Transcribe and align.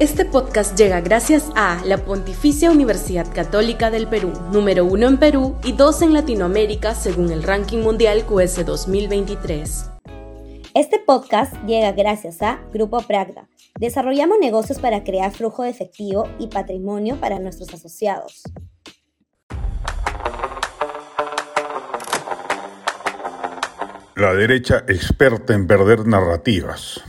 Este 0.00 0.24
podcast 0.24 0.78
llega 0.78 1.00
gracias 1.00 1.50
a 1.56 1.84
la 1.84 1.98
Pontificia 1.98 2.70
Universidad 2.70 3.26
Católica 3.34 3.90
del 3.90 4.06
Perú, 4.06 4.32
número 4.52 4.84
uno 4.84 5.08
en 5.08 5.18
Perú 5.18 5.56
y 5.64 5.72
dos 5.72 6.02
en 6.02 6.12
Latinoamérica 6.12 6.94
según 6.94 7.32
el 7.32 7.42
ranking 7.42 7.78
mundial 7.78 8.24
QS 8.24 8.64
2023. 8.64 9.90
Este 10.72 11.00
podcast 11.04 11.52
llega 11.66 11.90
gracias 11.90 12.42
a 12.42 12.60
Grupo 12.72 13.00
Pragda. 13.00 13.48
Desarrollamos 13.80 14.38
negocios 14.38 14.78
para 14.78 15.02
crear 15.02 15.32
flujo 15.32 15.64
de 15.64 15.70
efectivo 15.70 16.28
y 16.38 16.46
patrimonio 16.46 17.16
para 17.16 17.40
nuestros 17.40 17.74
asociados. 17.74 18.44
La 24.14 24.32
derecha 24.32 24.84
experta 24.86 25.54
en 25.54 25.66
perder 25.66 26.06
narrativas. 26.06 27.02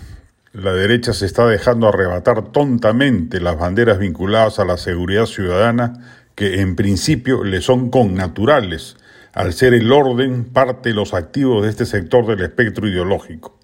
La 0.54 0.74
derecha 0.74 1.14
se 1.14 1.28
está 1.28 1.46
dejando 1.46 1.88
arrebatar 1.88 2.52
tontamente 2.52 3.40
las 3.40 3.56
banderas 3.60 4.00
vinculadas 4.00 4.58
a 4.58 4.66
la 4.66 4.78
seguridad 4.78 5.28
ciudadana 5.28 6.22
que 6.34 6.62
en 6.62 6.76
principio 6.76 7.44
le 7.44 7.62
son 7.62 7.92
connaturales, 7.92 8.98
al 9.32 9.54
ser 9.54 9.76
el 9.76 9.92
orden 9.92 10.46
parte 10.46 10.90
de 10.90 10.96
los 10.96 11.14
activos 11.14 11.62
de 11.62 11.70
este 11.70 11.86
sector 11.86 12.26
del 12.26 12.42
espectro 12.42 12.88
ideológico. 12.88 13.60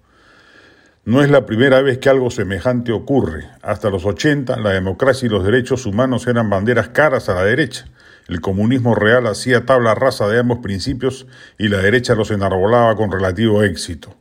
No 1.04 1.22
es 1.22 1.30
la 1.30 1.44
primera 1.44 1.82
vez 1.82 1.98
que 1.98 2.08
algo 2.08 2.30
semejante 2.30 2.92
ocurre. 2.92 3.48
Hasta 3.62 3.90
los 3.90 4.04
80 4.04 4.56
la 4.60 4.70
democracia 4.70 5.26
y 5.26 5.28
los 5.28 5.44
derechos 5.44 5.86
humanos 5.86 6.28
eran 6.28 6.50
banderas 6.50 6.90
caras 6.90 7.28
a 7.28 7.34
la 7.34 7.42
derecha. 7.42 7.86
El 8.28 8.40
comunismo 8.40 8.94
real 8.94 9.26
hacía 9.26 9.66
tabla 9.66 9.96
rasa 9.96 10.28
de 10.28 10.38
ambos 10.38 10.58
principios 10.58 11.26
y 11.58 11.66
la 11.66 11.78
derecha 11.78 12.14
los 12.14 12.30
enarbolaba 12.30 12.94
con 12.94 13.10
relativo 13.10 13.64
éxito. 13.64 14.14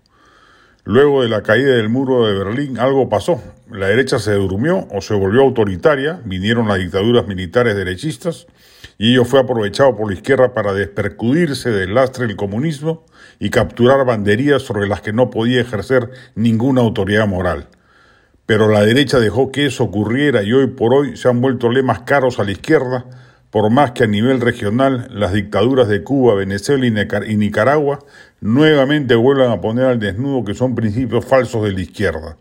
Luego 0.88 1.24
de 1.24 1.30
la 1.30 1.42
caída 1.42 1.74
del 1.74 1.90
muro 1.90 2.28
de 2.28 2.38
Berlín 2.38 2.78
algo 2.78 3.10
pasó. 3.10 3.42
La 3.72 3.88
derecha 3.88 4.20
se 4.20 4.34
durmió 4.34 4.88
o 4.92 5.02
se 5.02 5.16
volvió 5.16 5.42
autoritaria, 5.42 6.22
vinieron 6.26 6.68
las 6.68 6.78
dictaduras 6.78 7.26
militares 7.26 7.76
derechistas 7.76 8.46
y 9.00 9.14
ello 9.14 9.26
fue 9.26 9.40
aprovechado 9.40 9.98
por 9.98 10.10
la 10.10 10.14
izquierda 10.14 10.54
para 10.54 10.74
despercudirse 10.74 11.72
del 11.72 11.96
lastre 11.96 12.28
del 12.28 12.36
comunismo 12.36 13.04
y 13.40 13.50
capturar 13.50 14.06
banderías 14.06 14.62
sobre 14.62 14.88
las 14.88 15.02
que 15.02 15.12
no 15.12 15.32
podía 15.32 15.60
ejercer 15.60 16.12
ninguna 16.36 16.82
autoridad 16.82 17.28
moral. 17.28 17.68
Pero 18.46 18.70
la 18.70 18.86
derecha 18.86 19.20
dejó 19.20 19.52
que 19.52 19.66
eso 19.66 19.86
ocurriera 19.86 20.44
y 20.44 20.54
hoy 20.54 20.68
por 20.68 20.94
hoy 20.94 21.18
se 21.18 21.28
han 21.28 21.42
vuelto 21.42 21.72
lemas 21.72 22.02
caros 22.02 22.38
a 22.38 22.44
la 22.44 22.52
izquierda 22.52 23.06
por 23.56 23.70
más 23.70 23.92
que 23.92 24.04
a 24.04 24.08
nivel 24.08 24.42
regional 24.42 25.08
las 25.14 25.32
dictaduras 25.32 25.88
de 25.88 26.04
Cuba, 26.04 26.36
Venezuela 26.36 26.86
y 27.26 27.38
Nicaragua 27.38 28.00
nuevamente 28.42 29.16
vuelvan 29.16 29.50
a 29.50 29.62
poner 29.62 29.86
al 29.86 29.98
desnudo 29.98 30.44
que 30.44 30.54
son 30.54 30.76
principios 30.76 31.24
falsos 31.24 31.64
de 31.64 31.72
la 31.72 31.80
izquierda. 31.80 32.36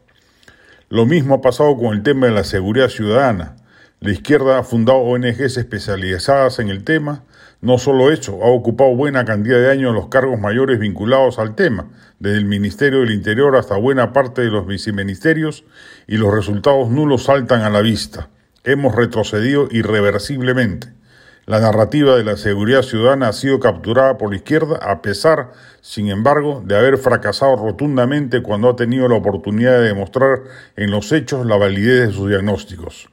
Lo 0.89 1.07
mismo 1.07 1.37
ha 1.37 1.41
pasado 1.41 1.77
con 1.77 1.95
el 1.95 2.03
tema 2.03 2.27
de 2.27 2.33
la 2.33 2.43
seguridad 2.43 2.89
ciudadana. 2.89 3.55
La 4.01 4.11
izquierda 4.11 4.59
ha 4.59 4.65
fundado 4.65 4.99
ONGs 4.99 5.57
especializadas 5.57 6.59
en 6.59 6.69
el 6.69 6.83
tema. 6.83 7.23
No 7.61 7.79
solo 7.79 8.11
eso, 8.11 8.43
ha 8.43 8.49
ocupado 8.49 8.97
buena 8.97 9.25
cantidad 9.25 9.61
de 9.61 9.71
años 9.71 9.95
los 9.95 10.09
cargos 10.09 10.41
mayores 10.41 10.81
vinculados 10.81 11.39
al 11.39 11.55
tema, 11.55 11.93
desde 12.19 12.39
el 12.39 12.47
Ministerio 12.47 13.03
del 13.03 13.13
Interior 13.13 13.55
hasta 13.55 13.77
buena 13.77 14.13
parte 14.13 14.43
de 14.43 14.51
los 14.51 14.67
viceministerios, 14.67 15.63
y 16.09 16.17
los 16.17 16.35
resultados 16.35 16.91
nulos 16.91 17.23
saltan 17.23 17.63
a 17.63 17.71
la 17.71 17.83
vista. 17.83 18.31
Hemos 18.65 18.97
retrocedido 18.97 19.69
irreversiblemente. 19.71 20.94
La 21.47 21.61
narrativa 21.61 22.17
de 22.17 22.25
la 22.25 22.39
seguridad 22.39 22.81
ciudadana 22.81 23.29
ha 23.29 23.33
sido 23.35 23.61
capturada 23.61 24.17
por 24.17 24.31
la 24.31 24.37
izquierda 24.37 24.77
a 24.77 25.03
pesar, 25.03 25.53
sin 25.83 26.09
embargo, 26.09 26.63
de 26.65 26.75
haber 26.75 26.97
fracasado 26.97 27.57
rotundamente 27.57 28.43
cuando 28.43 28.71
ha 28.71 28.77
tenido 28.77 29.09
la 29.09 29.17
oportunidad 29.17 29.79
de 29.79 29.89
demostrar 29.89 30.39
en 30.77 30.91
los 30.91 31.13
hechos 31.13 31.45
la 31.45 31.57
validez 31.57 32.09
de 32.09 32.15
sus 32.15 32.31
diagnósticos. 32.31 33.11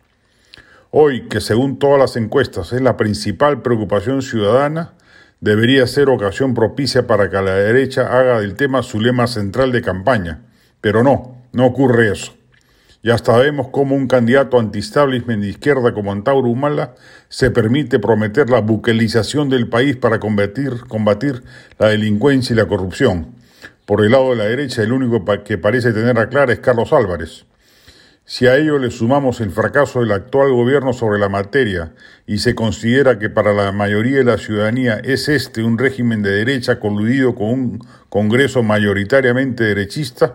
Hoy, 0.91 1.27
que 1.27 1.41
según 1.41 1.77
todas 1.77 1.99
las 1.99 2.15
encuestas 2.15 2.71
es 2.71 2.81
la 2.81 2.95
principal 2.95 3.61
preocupación 3.61 4.21
ciudadana, 4.21 4.93
debería 5.41 5.85
ser 5.85 6.09
ocasión 6.09 6.53
propicia 6.53 7.07
para 7.07 7.29
que 7.29 7.41
la 7.41 7.55
derecha 7.55 8.17
haga 8.17 8.39
del 8.39 8.55
tema 8.55 8.81
su 8.81 9.01
lema 9.01 9.27
central 9.27 9.73
de 9.73 9.81
campaña. 9.81 10.43
Pero 10.79 11.03
no, 11.03 11.35
no 11.51 11.65
ocurre 11.65 12.11
eso. 12.11 12.33
Ya 13.03 13.17
sabemos 13.17 13.69
cómo 13.71 13.95
un 13.95 14.07
candidato 14.07 14.59
anti-establishment 14.59 15.41
de 15.41 15.49
izquierda 15.49 15.91
como 15.91 16.11
Antauro 16.11 16.47
Humala 16.47 16.93
se 17.29 17.49
permite 17.49 17.97
prometer 17.97 18.51
la 18.51 18.61
buquelización 18.61 19.49
del 19.49 19.67
país 19.69 19.97
para 19.97 20.19
combatir, 20.19 21.41
la 21.79 21.87
delincuencia 21.87 22.53
y 22.53 22.57
la 22.57 22.67
corrupción. 22.67 23.33
Por 23.87 24.05
el 24.05 24.11
lado 24.11 24.29
de 24.29 24.35
la 24.35 24.43
derecha, 24.43 24.83
el 24.83 24.93
único 24.93 25.25
que 25.43 25.57
parece 25.57 25.93
tener 25.93 26.19
a 26.19 26.29
clara 26.29 26.53
es 26.53 26.59
Carlos 26.59 26.93
Álvarez. 26.93 27.47
Si 28.23 28.45
a 28.45 28.55
ello 28.55 28.77
le 28.77 28.91
sumamos 28.91 29.41
el 29.41 29.49
fracaso 29.49 30.01
del 30.01 30.11
actual 30.11 30.51
gobierno 30.51 30.93
sobre 30.93 31.19
la 31.19 31.27
materia 31.27 31.93
y 32.27 32.37
se 32.37 32.53
considera 32.53 33.17
que 33.17 33.31
para 33.31 33.51
la 33.51 33.71
mayoría 33.71 34.19
de 34.19 34.25
la 34.25 34.37
ciudadanía 34.37 35.01
es 35.03 35.27
este 35.27 35.63
un 35.63 35.79
régimen 35.79 36.21
de 36.21 36.29
derecha 36.29 36.79
coludido 36.79 37.33
con 37.33 37.49
un 37.49 37.87
Congreso 38.09 38.61
mayoritariamente 38.61 39.63
derechista, 39.63 40.33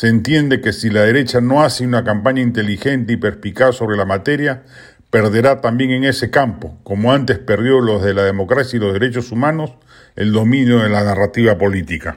se 0.00 0.08
entiende 0.08 0.62
que 0.62 0.72
si 0.72 0.88
la 0.88 1.02
derecha 1.02 1.42
no 1.42 1.62
hace 1.62 1.84
una 1.84 2.02
campaña 2.04 2.40
inteligente 2.40 3.12
y 3.12 3.16
perspicaz 3.18 3.76
sobre 3.76 3.98
la 3.98 4.06
materia, 4.06 4.62
perderá 5.10 5.60
también 5.60 5.90
en 5.90 6.04
ese 6.04 6.30
campo, 6.30 6.78
como 6.84 7.12
antes 7.12 7.38
perdió 7.38 7.82
los 7.82 8.02
de 8.02 8.14
la 8.14 8.22
democracia 8.22 8.78
y 8.78 8.80
los 8.80 8.94
derechos 8.94 9.30
humanos, 9.30 9.74
el 10.16 10.32
dominio 10.32 10.78
de 10.78 10.88
la 10.88 11.04
narrativa 11.04 11.58
política. 11.58 12.16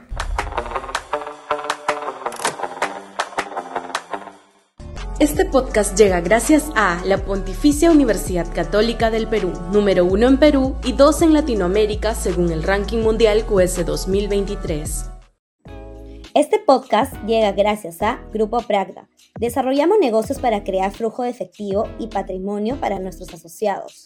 Este 5.18 5.44
podcast 5.44 5.94
llega 5.94 6.22
gracias 6.22 6.70
a 6.76 7.02
la 7.04 7.18
Pontificia 7.18 7.90
Universidad 7.90 8.50
Católica 8.54 9.10
del 9.10 9.28
Perú, 9.28 9.52
número 9.70 10.06
uno 10.06 10.26
en 10.26 10.38
Perú 10.38 10.74
y 10.84 10.94
dos 10.94 11.20
en 11.20 11.34
Latinoamérica 11.34 12.14
según 12.14 12.50
el 12.50 12.62
ranking 12.62 13.00
mundial 13.00 13.44
QS 13.44 13.84
2023. 13.84 15.13
Este 16.34 16.58
podcast 16.58 17.14
llega 17.26 17.52
gracias 17.52 18.02
a 18.02 18.20
Grupo 18.32 18.60
Pragda. 18.62 19.08
Desarrollamos 19.38 20.00
negocios 20.00 20.40
para 20.40 20.64
crear 20.64 20.90
flujo 20.90 21.22
de 21.22 21.30
efectivo 21.30 21.84
y 22.00 22.08
patrimonio 22.08 22.74
para 22.80 22.98
nuestros 22.98 23.32
asociados. 23.32 24.02